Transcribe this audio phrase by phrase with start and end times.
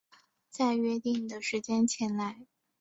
[0.49, 2.47] 在约定的时间前来